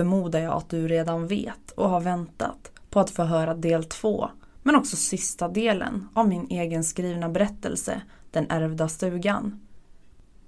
[0.00, 4.30] förmodar jag att du redan vet och har väntat på att få höra del två,
[4.62, 9.60] men också sista delen av min egenskrivna berättelse Den ärvda stugan.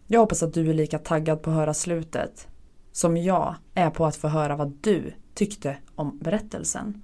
[0.06, 2.48] Jag hoppas att du är lika taggad på att höra slutet
[2.92, 7.02] som jag är på att få höra vad du tyckte om berättelsen.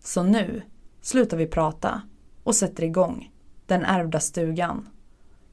[0.00, 0.62] Så nu
[1.00, 2.02] slutar vi prata
[2.42, 3.32] och sätter igång
[3.66, 4.88] Den ärvda stugan.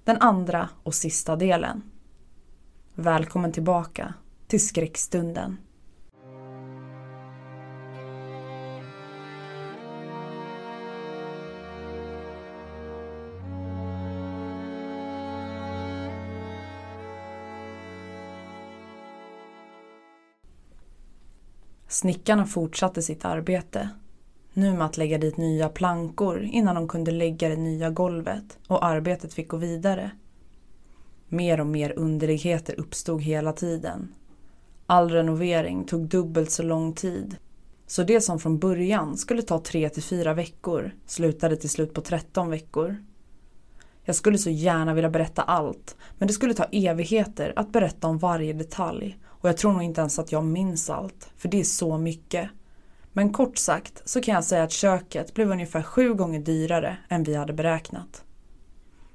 [0.03, 1.81] Den andra och sista delen.
[2.93, 4.13] Välkommen tillbaka
[4.47, 5.57] till skräckstunden.
[21.93, 23.89] Snickarna fortsatte sitt arbete.
[24.53, 28.85] Nu med att lägga dit nya plankor innan de kunde lägga det nya golvet och
[28.85, 30.11] arbetet fick gå vidare.
[31.27, 34.13] Mer och mer underligheter uppstod hela tiden.
[34.85, 37.35] All renovering tog dubbelt så lång tid.
[37.87, 42.01] Så det som från början skulle ta tre till fyra veckor slutade till slut på
[42.01, 43.03] 13 veckor.
[44.03, 48.17] Jag skulle så gärna vilja berätta allt, men det skulle ta evigheter att berätta om
[48.17, 51.63] varje detalj och jag tror nog inte ens att jag minns allt, för det är
[51.63, 52.49] så mycket.
[53.13, 57.23] Men kort sagt så kan jag säga att köket blev ungefär sju gånger dyrare än
[57.23, 58.23] vi hade beräknat.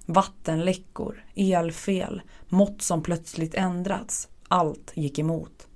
[0.06, 4.28] Vattenläckor, elfel, mått som plötsligt ändrats.
[4.48, 5.66] Allt gick emot.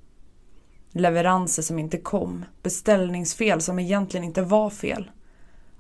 [0.91, 5.11] Leveranser som inte kom, beställningsfel som egentligen inte var fel.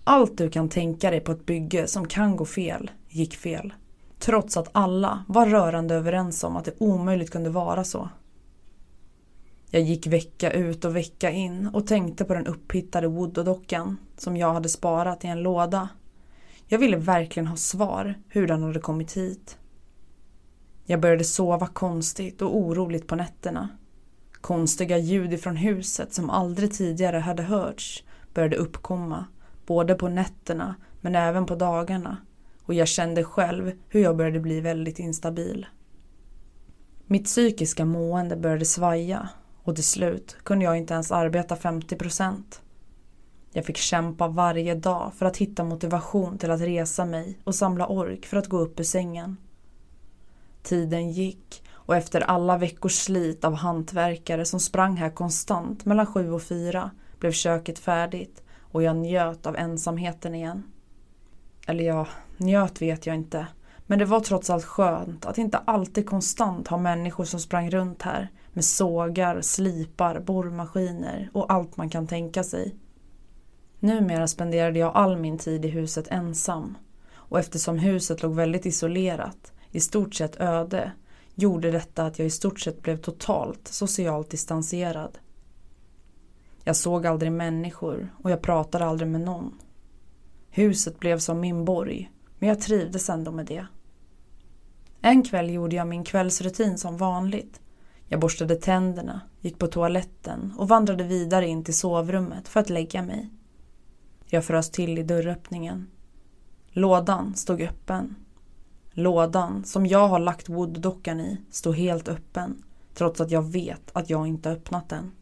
[0.04, 3.74] Allt du kan tänka dig på ett bygge som kan gå fel, gick fel.
[4.18, 8.08] Trots att alla var rörande överens om att det omöjligt kunde vara så.
[9.74, 14.52] Jag gick vecka ut och vecka in och tänkte på den upphittade Woodoo-dockan som jag
[14.52, 15.88] hade sparat i en låda.
[16.66, 19.58] Jag ville verkligen ha svar hur den hade kommit hit.
[20.84, 23.68] Jag började sova konstigt och oroligt på nätterna.
[24.32, 29.24] Konstiga ljud ifrån huset som aldrig tidigare hade hörts började uppkomma,
[29.66, 32.16] både på nätterna men även på dagarna
[32.62, 35.66] och jag kände själv hur jag började bli väldigt instabil.
[37.06, 39.28] Mitt psykiska mående började svaja
[39.62, 42.60] och till slut kunde jag inte ens arbeta 50 procent.
[43.52, 47.86] Jag fick kämpa varje dag för att hitta motivation till att resa mig och samla
[47.86, 49.36] ork för att gå upp ur sängen.
[50.62, 56.32] Tiden gick och efter alla veckors slit av hantverkare som sprang här konstant mellan sju
[56.32, 60.62] och fyra blev köket färdigt och jag njöt av ensamheten igen.
[61.66, 62.06] Eller ja,
[62.36, 63.46] njöt vet jag inte.
[63.86, 68.02] Men det var trots allt skönt att inte alltid konstant ha människor som sprang runt
[68.02, 72.76] här med sågar, slipar, borrmaskiner och allt man kan tänka sig.
[73.80, 76.76] Numera spenderade jag all min tid i huset ensam
[77.14, 80.92] och eftersom huset låg väldigt isolerat, i stort sett öde,
[81.34, 85.18] gjorde detta att jag i stort sett blev totalt socialt distanserad.
[86.64, 89.58] Jag såg aldrig människor och jag pratade aldrig med någon.
[90.50, 93.66] Huset blev som min borg, men jag trivdes ändå med det.
[95.00, 97.61] En kväll gjorde jag min kvällsrutin som vanligt
[98.12, 103.02] jag borstade tänderna, gick på toaletten och vandrade vidare in till sovrummet för att lägga
[103.02, 103.30] mig.
[104.26, 105.86] Jag frös till i dörröppningen.
[106.68, 108.16] Lådan stod öppen.
[108.90, 112.62] Lådan som jag har lagt Wood-dockan i stod helt öppen
[112.94, 115.12] trots att jag vet att jag inte öppnat den.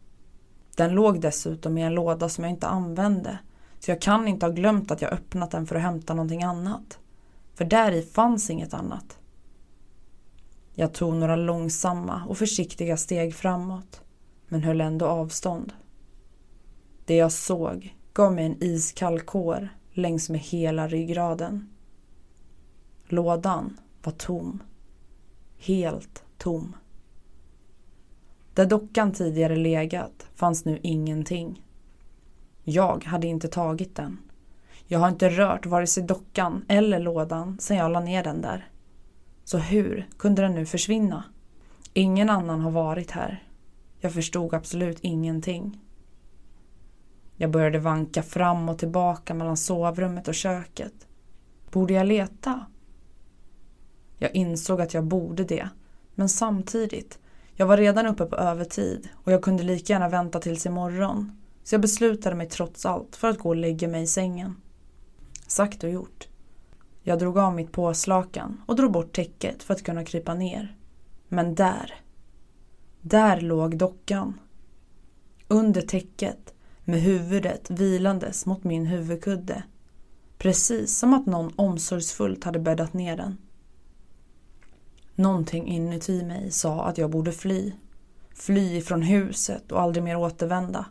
[0.75, 3.39] Den låg dessutom i en låda som jag inte använde
[3.79, 6.99] så jag kan inte ha glömt att jag öppnat den för att hämta någonting annat.
[7.55, 9.17] För där i fanns inget annat.
[10.73, 14.01] Jag tog några långsamma och försiktiga steg framåt,
[14.47, 15.73] men höll ändå avstånd.
[17.05, 21.69] Det jag såg gav mig en iskall kår längs med hela ryggraden.
[23.07, 24.63] Lådan var tom.
[25.57, 26.75] Helt tom.
[28.53, 31.65] Där dockan tidigare legat fanns nu ingenting.
[32.63, 34.17] Jag hade inte tagit den.
[34.87, 38.70] Jag har inte rört vare sig dockan eller lådan sedan jag la ner den där.
[39.43, 41.23] Så hur kunde den nu försvinna?
[41.93, 43.43] Ingen annan har varit här.
[43.99, 45.79] Jag förstod absolut ingenting.
[47.35, 50.93] Jag började vanka fram och tillbaka mellan sovrummet och köket.
[51.71, 52.65] Borde jag leta?
[54.17, 55.69] Jag insåg att jag borde det,
[56.15, 57.19] men samtidigt,
[57.55, 61.41] jag var redan uppe på övertid och jag kunde lika gärna vänta tills imorgon.
[61.63, 64.55] Så jag beslutade mig trots allt för att gå och lägga mig i sängen.
[65.47, 66.27] Sagt och gjort.
[67.03, 70.75] Jag drog av mitt påslakan och drog bort täcket för att kunna krypa ner.
[71.27, 71.93] Men där,
[73.01, 74.39] där låg dockan.
[75.47, 76.53] Under täcket
[76.83, 79.63] med huvudet vilandes mot min huvudkudde.
[80.37, 83.37] Precis som att någon omsorgsfullt hade bäddat ner den.
[85.15, 87.73] Någonting inuti mig sa att jag borde fly.
[88.33, 90.85] Fly ifrån huset och aldrig mer återvända.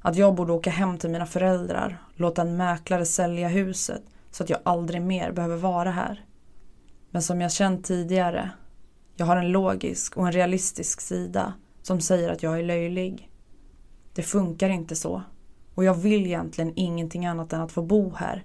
[0.00, 4.02] Att jag borde åka hem till mina föräldrar, låta en mäklare sälja huset
[4.34, 6.24] så att jag aldrig mer behöver vara här.
[7.10, 8.50] Men som jag känt tidigare,
[9.16, 13.30] jag har en logisk och en realistisk sida som säger att jag är löjlig.
[14.14, 15.22] Det funkar inte så.
[15.74, 18.44] Och jag vill egentligen ingenting annat än att få bo här.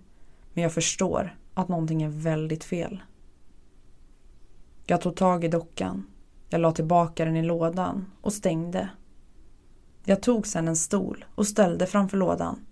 [0.53, 3.03] Men jag förstår att någonting är väldigt fel.
[4.85, 6.05] Jag tog tag i dockan.
[6.49, 8.89] Jag la tillbaka den i lådan och stängde.
[10.05, 12.65] Jag tog sedan en stol och ställde framför lådan.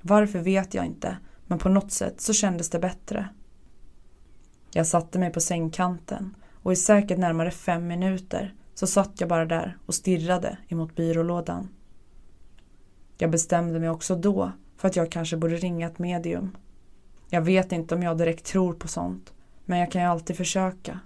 [0.00, 3.28] Varför vet jag inte, men på något sätt så kändes det bättre.
[4.70, 9.44] Jag satte mig på sängkanten och i säkert närmare fem minuter så satt jag bara
[9.44, 11.68] där och stirrade emot byrålådan.
[13.18, 16.56] Jag bestämde mig också då för att jag kanske borde ringa ett medium.
[17.28, 19.32] Jag vet inte om jag direkt tror på sånt,
[19.64, 21.00] men jag kan ju alltid försöka.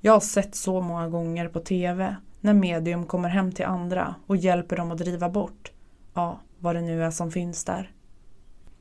[0.00, 4.36] Jag har sett så många gånger på TV när medium kommer hem till andra och
[4.36, 5.72] hjälper dem att driva bort,
[6.14, 7.92] ja, vad det nu är som finns där.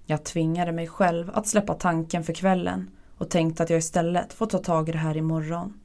[0.06, 4.46] Jag tvingade mig själv att släppa tanken för kvällen och tänkte att jag istället får
[4.46, 5.80] ta tag i det här imorgon.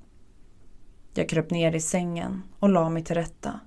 [1.14, 3.60] Jag kröp ner i sängen och la mig till rätta.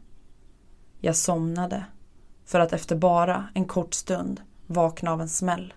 [0.99, 1.85] Jag somnade
[2.45, 5.73] för att efter bara en kort stund vakna av en smäll.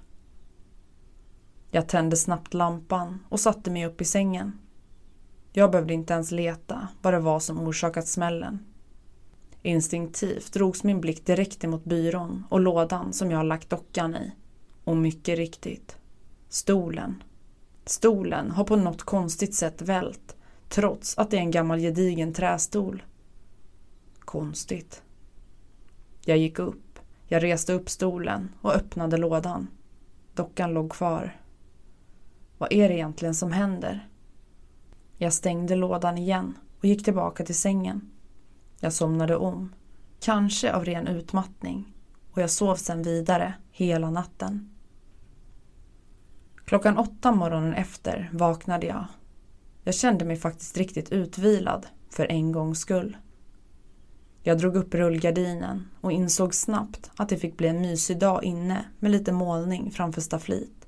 [1.71, 4.59] Jag tände snabbt lampan och satte mig upp i sängen.
[5.53, 8.67] Jag behövde inte ens leta vad det var som orsakat smällen.
[9.63, 14.33] Instinktivt drogs min blick direkt emot byrån och lådan som jag lagt dockan i.
[14.85, 15.97] Och mycket riktigt,
[16.49, 17.23] stolen.
[17.85, 20.37] Stolen har på något konstigt sätt vält
[20.69, 23.03] trots att det är en gammal gedigen trästol.
[24.19, 25.03] Konstigt.
[26.25, 26.99] Jag gick upp.
[27.27, 29.69] Jag reste upp stolen och öppnade lådan.
[30.35, 31.41] Dockan låg kvar.
[32.59, 34.09] Vad är det egentligen som händer?
[35.17, 38.11] Jag stängde lådan igen och gick tillbaka till sängen.
[38.81, 39.75] Jag somnade om,
[40.21, 41.93] kanske av ren utmattning
[42.33, 44.72] och jag sov sedan vidare hela natten.
[46.65, 49.07] Klockan åtta morgonen efter vaknade jag.
[49.85, 53.17] Jag kände mig faktiskt riktigt utvilad, för en gångs skull.
[54.43, 58.85] Jag drog upp rullgardinen och insåg snabbt att det fick bli en mysig dag inne
[58.99, 60.87] med lite målning framför stafflit.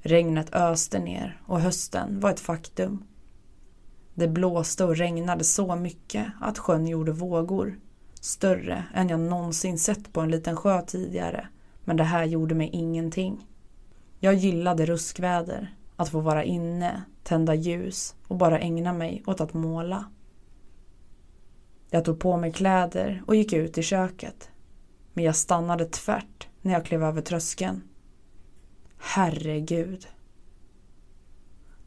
[0.00, 3.04] Regnet öste ner och hösten var ett faktum.
[4.14, 7.78] Det blåste och regnade så mycket att sjön gjorde vågor.
[8.20, 11.48] Större än jag någonsin sett på en liten sjö tidigare.
[11.84, 13.46] Men det här gjorde mig ingenting.
[14.22, 19.54] Jag gillade ruskväder, att få vara inne, tända ljus och bara ägna mig åt att
[19.54, 20.04] måla.
[21.90, 24.50] Jag tog på mig kläder och gick ut i köket.
[25.12, 27.82] Men jag stannade tvärt när jag klev över tröskeln.
[28.98, 30.08] Herregud.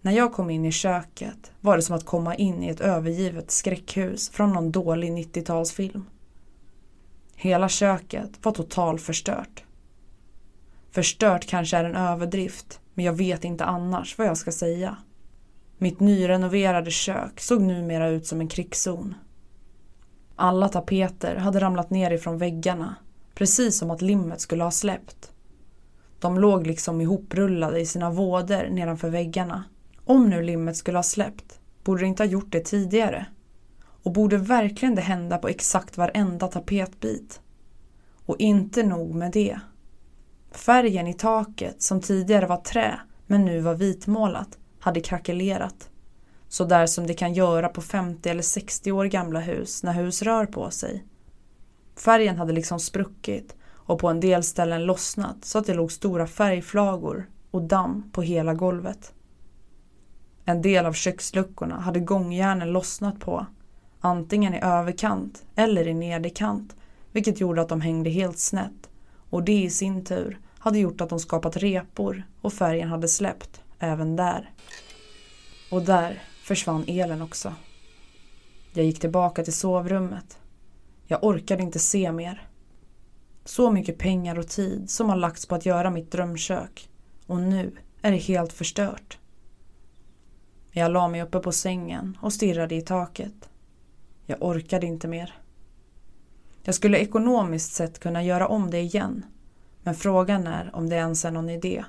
[0.02, 3.52] När jag kom in i köket var det som att komma in i ett övergivet
[3.52, 6.04] skräckhus från någon dålig 90-talsfilm.
[7.36, 9.64] Hela köket var totalförstört.
[10.94, 14.98] Förstört kanske är en överdrift, men jag vet inte annars vad jag ska säga.
[15.78, 19.16] Mitt nyrenoverade kök såg numera ut som en krigszon.
[20.36, 22.96] Alla tapeter hade ramlat ner ifrån väggarna,
[23.36, 25.32] precis som att limmet skulle ha släppt.
[26.20, 29.64] De låg liksom ihoprullade i sina vådor nedanför väggarna.
[30.06, 33.26] Om nu limmet skulle ha släppt, borde det inte ha gjort det tidigare?
[34.04, 37.42] Och borde verkligen det hända på exakt varenda tapetbit?
[38.26, 39.60] Och inte nog med det.
[40.54, 45.90] Färgen i taket, som tidigare var trä men nu var vitmålat, hade krackelerat.
[46.48, 50.22] Så där som det kan göra på 50 eller 60 år gamla hus när hus
[50.22, 51.06] rör på sig.
[51.96, 56.28] Färgen hade liksom spruckit och på en del ställen lossnat så att det låg stora
[56.28, 59.14] färgflagor och damm på hela golvet.
[60.46, 63.46] En del av köksluckorna hade gångjärnen lossnat på,
[64.00, 66.76] antingen i överkant eller i nederkant,
[67.12, 68.90] vilket gjorde att de hängde helt snett
[69.34, 73.62] och det i sin tur hade gjort att de skapat repor och färgen hade släppt
[73.80, 74.52] även där.
[75.72, 77.54] Och där försvann elen också.
[78.74, 80.38] Jag gick tillbaka till sovrummet.
[81.08, 82.48] Jag orkade inte se mer.
[83.46, 86.90] Så mycket pengar och tid som har lagts på att göra mitt drömkök
[87.28, 89.18] och nu är det helt förstört.
[90.72, 93.50] Jag la mig uppe på sängen och stirrade i taket.
[94.26, 95.43] Jag orkade inte mer.
[96.64, 99.26] Jag skulle ekonomiskt sett kunna göra om det igen
[99.84, 101.86] men frågan är om det ens är någon idé.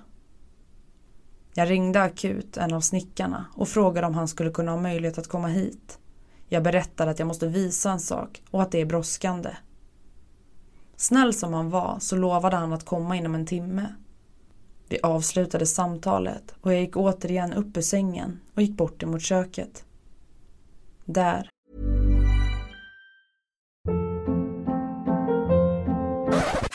[1.55, 5.29] Jag ringde akut en av snickarna och frågade om han skulle kunna ha möjlighet att
[5.29, 5.99] komma hit.
[6.49, 9.51] Jag berättade att jag måste visa en sak och att det är brådskande.
[10.97, 13.95] Snäll som han var så lovade han att komma inom en timme.
[14.89, 19.85] Vi avslutade samtalet och jag gick återigen upp ur sängen och gick bort emot köket.
[21.05, 21.54] Där.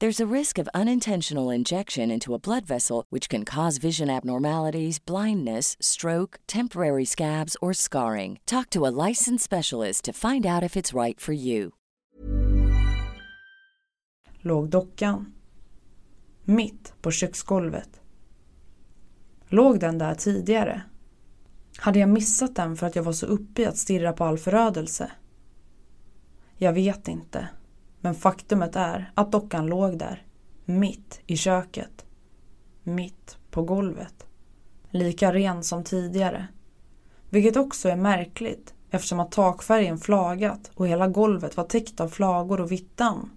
[0.00, 5.00] There's a risk of unintentional injection into a blood vessel, which can cause vision abnormalities,
[5.00, 8.38] blindness, stroke, temporary scabs, or scarring.
[8.46, 11.72] Talk to a licensed specialist to find out if it's right for you.
[14.40, 15.32] låg dockan.
[16.44, 18.00] Mitt på köksgolvet.
[19.48, 20.82] Låg den där tidigare?
[21.78, 24.38] Hade jag missat den för att jag var så uppe i att stirra på all
[24.38, 25.10] förödelse?
[26.56, 27.48] Jag vet inte.
[28.00, 30.26] Men faktumet är att dockan låg där.
[30.64, 32.04] Mitt i köket.
[32.82, 34.26] Mitt på golvet.
[34.90, 36.48] Lika ren som tidigare.
[37.30, 42.60] Vilket också är märkligt eftersom att takfärgen flagat och hela golvet var täckt av flagor
[42.60, 43.30] och vitt damm.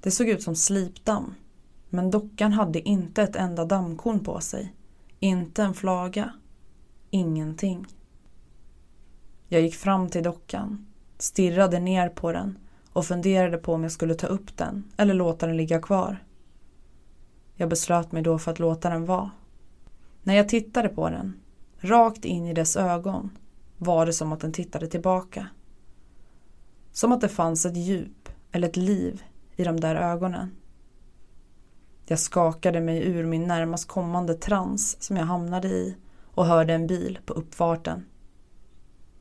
[0.00, 1.34] Det såg ut som slipdamm.
[1.88, 4.74] Men dockan hade inte ett enda dammkorn på sig.
[5.20, 6.32] Inte en flaga.
[7.10, 7.86] Ingenting.
[9.48, 10.86] Jag gick fram till dockan,
[11.18, 12.58] stirrade ner på den
[12.94, 16.24] och funderade på om jag skulle ta upp den eller låta den ligga kvar.
[17.54, 19.30] Jag beslöt mig då för att låta den vara.
[20.22, 21.40] När jag tittade på den,
[21.78, 23.38] rakt in i dess ögon,
[23.78, 25.46] var det som att den tittade tillbaka.
[26.92, 29.22] Som att det fanns ett djup eller ett liv
[29.56, 30.50] i de där ögonen.
[32.06, 36.86] Jag skakade mig ur min närmast kommande trans som jag hamnade i och hörde en
[36.86, 38.06] bil på uppfarten.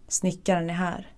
[0.07, 1.13] Snickaren är här.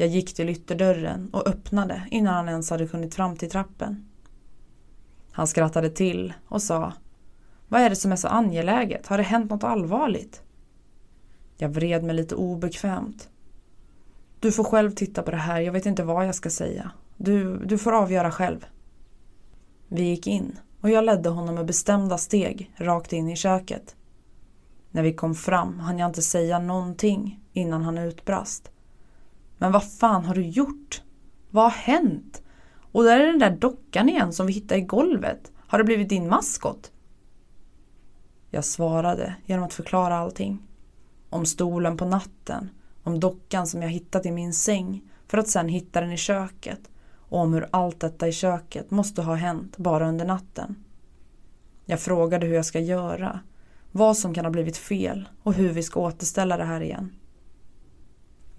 [0.00, 4.08] Jag gick till ytterdörren och öppnade innan han ens hade hunnit fram till trappen.
[5.32, 6.92] Han skrattade till och sa
[7.68, 9.06] Vad är det som är så angeläget?
[9.06, 10.42] Har det hänt något allvarligt?
[11.56, 13.28] Jag vred mig lite obekvämt.
[14.40, 16.90] Du får själv titta på det här, jag vet inte vad jag ska säga.
[17.16, 18.66] Du, du får avgöra själv.
[19.88, 23.96] Vi gick in och jag ledde honom med bestämda steg rakt in i köket.
[24.90, 28.70] När vi kom fram hann jag inte säga någonting innan han utbrast.
[29.60, 31.02] Men vad fan har du gjort?
[31.50, 32.42] Vad har hänt?
[32.92, 35.52] Och där är den där dockan igen som vi hittade i golvet.
[35.56, 36.92] Har det blivit din maskot?
[38.50, 40.62] Jag svarade genom att förklara allting.
[41.30, 42.70] Om stolen på natten,
[43.02, 46.90] om dockan som jag hittat i min säng för att sen hitta den i köket
[47.16, 50.84] och om hur allt detta i köket måste ha hänt bara under natten.
[51.84, 53.40] Jag frågade hur jag ska göra,
[53.92, 57.12] vad som kan ha blivit fel och hur vi ska återställa det här igen.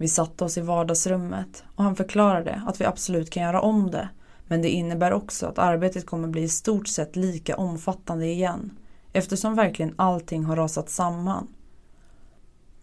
[0.02, 4.08] Vi satte oss i vardagsrummet och han förklarade att vi absolut kan göra om det
[4.46, 8.70] men det innebär också att arbetet kommer bli i stort sett lika omfattande igen
[9.12, 11.48] eftersom verkligen allting har rasat samman.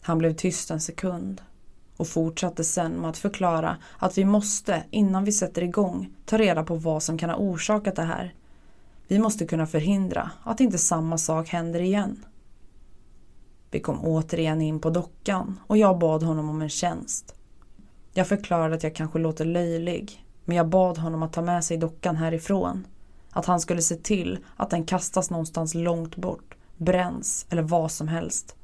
[0.01, 1.41] Han blev tyst en sekund
[1.97, 6.63] och fortsatte sen med att förklara att vi måste, innan vi sätter igång, ta reda
[6.63, 8.33] på vad som kan ha orsakat det här.
[9.07, 12.25] Vi måste kunna förhindra att inte samma sak händer igen.
[13.71, 17.35] Vi kom återigen in på dockan och jag bad honom om en tjänst.
[18.13, 21.77] Jag förklarade att jag kanske låter löjlig, men jag bad honom att ta med sig
[21.77, 22.87] dockan härifrån.
[23.29, 28.07] Att han skulle se till att den kastas någonstans långt bort, bränns eller vad som
[28.07, 28.55] helst.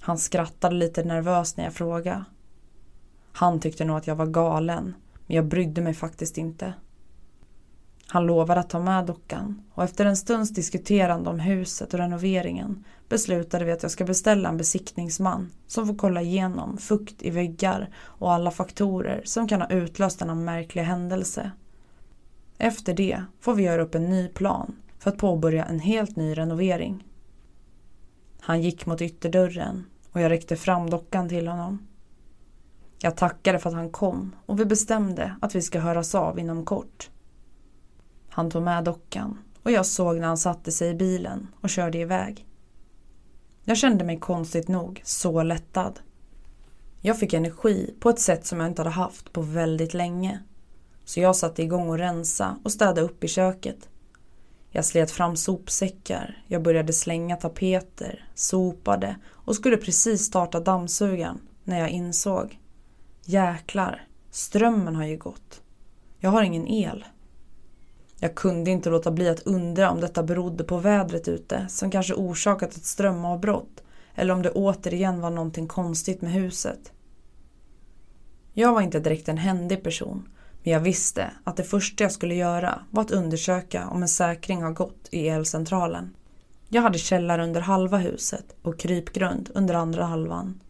[0.00, 2.24] Han skrattade lite nervöst när jag frågade.
[3.32, 4.94] Han tyckte nog att jag var galen,
[5.26, 6.74] men jag brydde mig faktiskt inte.
[8.12, 12.84] Han lovade att ta med dockan och efter en stunds diskuterande om huset och renoveringen
[13.08, 17.90] beslutade vi att jag ska beställa en besiktningsman som får kolla igenom fukt i väggar
[17.98, 21.50] och alla faktorer som kan ha utlöst denna märkliga händelse.
[22.58, 26.34] Efter det får vi göra upp en ny plan för att påbörja en helt ny
[26.34, 27.04] renovering.
[28.40, 31.86] Han gick mot ytterdörren och jag räckte fram dockan till honom.
[32.98, 36.64] Jag tackade för att han kom och vi bestämde att vi ska höras av inom
[36.64, 37.10] kort.
[38.30, 41.98] Han tog med dockan och jag såg när han satte sig i bilen och körde
[41.98, 42.46] iväg.
[43.64, 46.00] Jag kände mig konstigt nog så lättad.
[47.00, 50.40] Jag fick energi på ett sätt som jag inte hade haft på väldigt länge.
[51.04, 53.88] Så jag satte igång och rensa och städa upp i köket.
[54.70, 61.80] Jag slet fram sopsäckar, jag började slänga tapeter, sopade och skulle precis starta dammsugaren när
[61.80, 62.58] jag insåg.
[63.24, 65.62] Jäklar, strömmen har ju gått.
[66.18, 67.04] Jag har ingen el.
[68.22, 72.14] Jag kunde inte låta bli att undra om detta berodde på vädret ute som kanske
[72.14, 73.82] orsakat ett strömavbrott
[74.14, 76.92] eller om det återigen var någonting konstigt med huset.
[78.52, 80.28] Jag var inte direkt en händig person
[80.62, 84.62] men jag visste att det första jag skulle göra var att undersöka om en säkring
[84.62, 86.14] har gått i elcentralen.
[86.68, 90.60] Jag hade källare under halva huset och krypgrund under andra halvan.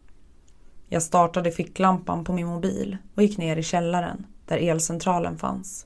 [0.87, 5.85] Jag startade ficklampan på min mobil och gick ner i källaren där elcentralen fanns.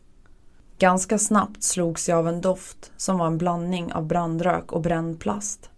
[0.78, 5.20] Ganska snabbt slogs jag av en doft som var en blandning av brandrök och bränd
[5.20, 5.70] plast.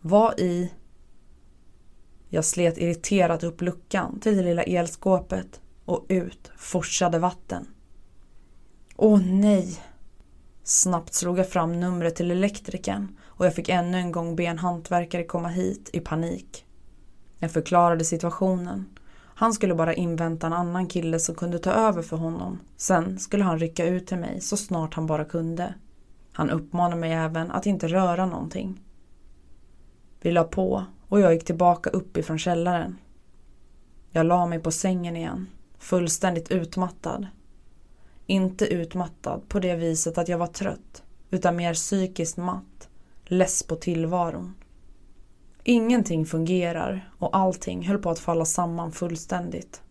[0.00, 0.72] Vad i...
[2.28, 7.66] Jag slet irriterat upp luckan till det lilla elskåpet och ut forsade vatten.
[8.96, 9.80] Åh nej!
[10.62, 14.58] Snabbt slog jag fram numret till elektrikern och jag fick ännu en gång be en
[14.58, 16.66] hantverkare komma hit i panik.
[17.38, 18.97] Jag förklarade situationen.
[19.38, 22.60] Han skulle bara invänta en annan kille som kunde ta över för honom.
[22.76, 25.74] Sen skulle han rycka ut till mig så snart han bara kunde.
[26.32, 28.80] Han uppmanade mig även att inte röra någonting.
[30.20, 32.98] Vi la på och jag gick tillbaka uppifrån källaren.
[34.10, 35.46] Jag la mig på sängen igen
[35.78, 37.26] Fullständigt utmattad.
[38.26, 42.88] Inte utmattad på det viset att jag var trött, utan mer psykiskt matt,
[43.24, 44.54] less på tillvaron.
[45.62, 49.82] Ingenting fungerar och allting höll på att falla samman fullständigt.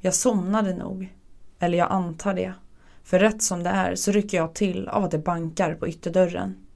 [0.00, 1.14] Jag somnade nog,
[1.58, 2.54] eller jag antar det,
[3.02, 6.66] för rätt som det är så rycker jag till av att det bankar på ytterdörren.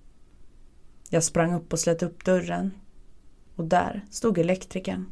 [1.10, 2.70] Jag sprang upp och slet upp dörren
[3.56, 5.06] och där stod elektrikern.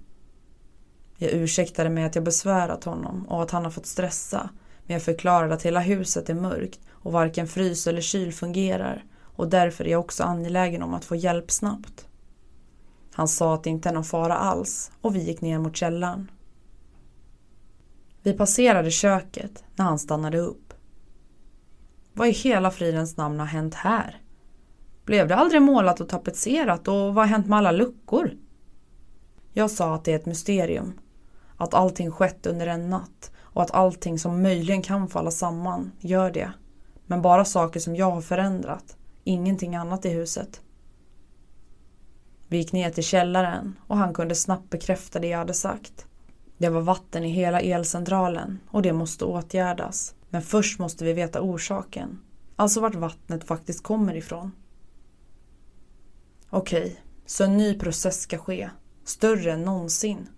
[1.16, 4.50] Jag ursäktade mig att jag besvärat honom och att han har fått stressa.
[4.86, 9.48] Men jag förklarade att hela huset är mörkt och varken frys eller kyl fungerar och
[9.48, 12.06] därför är jag också angelägen om att få hjälp snabbt.
[13.16, 16.30] Han sa att det inte är någon fara alls och vi gick ner mot källaren.
[18.22, 20.74] Vi passerade köket när han stannade upp.
[22.12, 24.20] Vad i hela fridens namn har hänt här?
[25.04, 28.30] Blev det aldrig målat och tapetserat och vad har hänt med alla luckor?
[29.52, 30.98] Jag sa att det är ett mysterium
[31.56, 36.30] att allting skett under en natt och att allting som möjligen kan falla samman gör
[36.30, 36.52] det.
[37.06, 40.60] Men bara saker som jag har förändrat, ingenting annat i huset.
[42.48, 46.06] Vi gick ner till källaren och han kunde snabbt bekräfta det jag hade sagt.
[46.58, 50.14] Det var vatten i hela elcentralen och det måste åtgärdas.
[50.30, 52.20] Men först måste vi veta orsaken.
[52.56, 54.52] Alltså vart vattnet faktiskt kommer ifrån.
[56.50, 58.70] Okej, så en ny process ska ske.
[59.04, 60.28] Större än någonsin.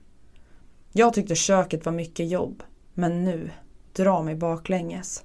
[0.93, 2.63] Jag tyckte köket var mycket jobb,
[2.95, 3.51] men nu,
[3.93, 5.25] dra mig baklänges.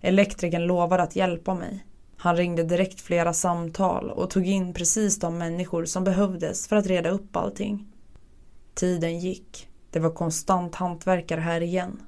[0.00, 1.86] Elektrikern lovade att hjälpa mig.
[2.22, 6.86] Han ringde direkt flera samtal och tog in precis de människor som behövdes för att
[6.86, 7.86] reda upp allting.
[8.74, 9.68] Tiden gick.
[9.90, 12.02] Det var konstant hantverkare här igen.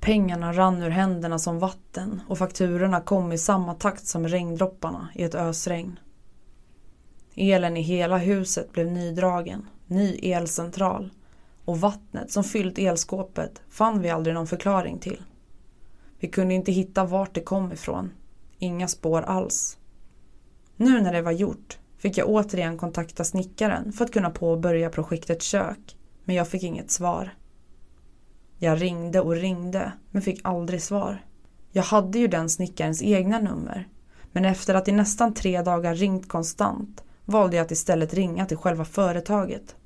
[0.00, 5.22] Pengarna rann ur händerna som vatten och fakturorna kom i samma takt som regndropparna i
[5.22, 5.98] ett ösregn.
[7.34, 11.10] Elen i hela huset blev nydragen, ny elcentral
[11.64, 15.22] och vattnet som fyllt elskåpet fann vi aldrig någon förklaring till.
[16.18, 18.10] Vi kunde inte hitta vart det kom ifrån.
[18.64, 19.78] Inga spår alls.
[20.76, 25.42] Nu när det var gjort fick jag återigen kontakta snickaren för att kunna påbörja projektet
[25.42, 27.34] kök, men jag fick inget svar.
[28.58, 31.24] Jag ringde och ringde, men fick aldrig svar.
[31.72, 33.88] Jag hade ju den snickarens egna nummer,
[34.32, 38.56] men efter att i nästan tre dagar ringt konstant valde jag att istället ringa till
[38.56, 39.76] själva företaget.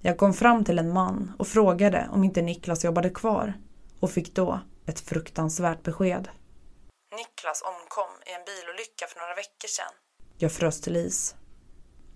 [0.00, 3.54] Jag kom fram till en man och frågade om inte Niklas jobbade kvar
[4.00, 6.28] och fick då ett fruktansvärt besked.
[7.16, 9.94] Niklas omkom i en bilolycka för några veckor sedan.
[10.38, 11.34] Jag frös till is.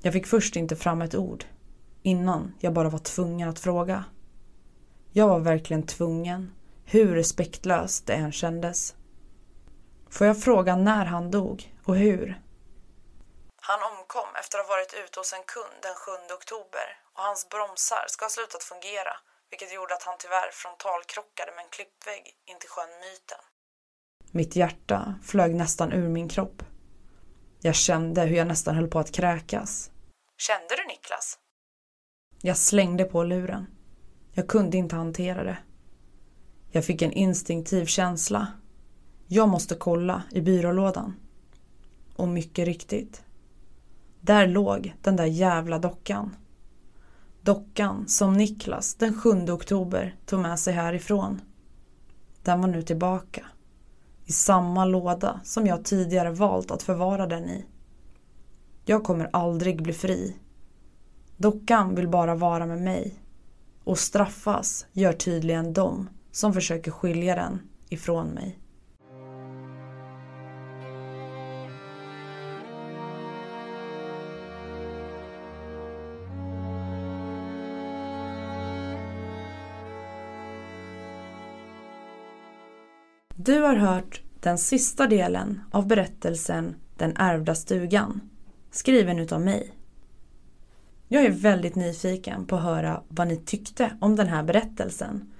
[0.02, 1.44] Jag fick först inte fram ett ord.
[2.02, 4.04] Innan jag bara var tvungen att fråga.
[5.12, 8.94] Jag var verkligen tvungen, hur respektlöst det än kändes.
[10.10, 12.42] Får jag fråga när han dog och hur?
[13.56, 17.48] Han omkom efter att ha varit ute hos en kund den 7 oktober och hans
[17.48, 19.14] bromsar ska ha slutat fungera
[19.50, 23.42] vilket gjorde att han tyvärr frontalkrockade med en klippvägg in till sjön Myten.
[24.30, 26.62] Mitt hjärta flög nästan ur min kropp.
[27.60, 29.90] Jag kände hur jag nästan höll på att kräkas.
[30.38, 31.38] Kände du Niklas?
[32.42, 33.66] Jag slängde på luren.
[34.32, 35.58] Jag kunde inte hantera det.
[36.70, 38.46] Jag fick en instinktiv känsla.
[39.26, 41.14] Jag måste kolla i byrålådan.
[42.16, 43.22] Och mycket riktigt.
[44.20, 46.36] Där låg den där jävla dockan.
[47.42, 51.40] Dockan som Niklas den 7 oktober tog med sig härifrån.
[52.42, 53.46] Den var nu tillbaka.
[54.30, 57.66] I samma låda som jag tidigare valt att förvara den i.
[58.84, 60.36] Jag kommer aldrig bli fri.
[61.36, 63.14] Dockan vill bara vara med mig.
[63.84, 68.58] Och straffas gör tydligen de som försöker skilja den ifrån mig.
[83.42, 88.20] Du har hört den sista delen av berättelsen Den ärvda stugan,
[88.70, 89.74] skriven utav mig.
[91.08, 95.32] Jag är väldigt nyfiken på att höra vad ni tyckte om den här berättelsen.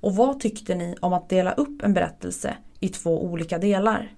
[0.00, 4.12] Och vad tyckte ni om att dela upp en berättelse i två olika delar?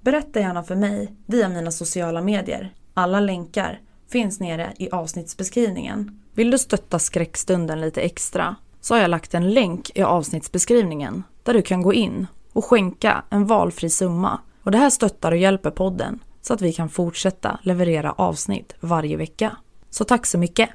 [0.00, 2.74] Berätta gärna för mig via mina sociala medier.
[2.94, 6.22] Alla länkar finns nere i avsnittsbeskrivningen.
[6.32, 11.54] Vill du stötta skräckstunden lite extra så har jag lagt en länk i avsnittsbeskrivningen där
[11.54, 14.40] du kan gå in och skänka en valfri summa.
[14.62, 19.16] Och det här stöttar och hjälper podden så att vi kan fortsätta leverera avsnitt varje
[19.16, 19.56] vecka.
[19.90, 20.70] Så tack så mycket!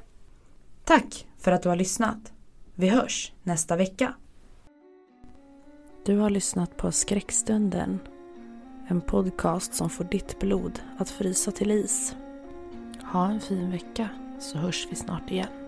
[0.84, 2.32] Tack för att du har lyssnat.
[2.74, 4.14] Vi hörs nästa vecka.
[6.04, 8.00] Du har lyssnat på Skräckstunden.
[8.88, 12.16] En podcast som får ditt blod att frysa till is.
[13.12, 15.67] Ha en fin vecka så hörs vi snart igen.